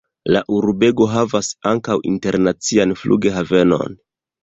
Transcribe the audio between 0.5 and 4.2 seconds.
urbego havas ankaŭ internacian flughavenon.